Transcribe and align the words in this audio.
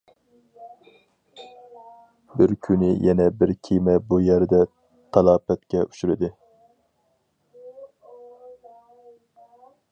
بىر 2.39 2.53
كۈنى 2.67 2.89
يەنە 3.09 3.27
بىر 3.43 3.53
كېمە 3.69 3.95
بۇ 4.13 4.19
يەردە 4.29 4.63
تالاپەتكە 5.19 5.85
ئۇچرىدى. 5.85 6.33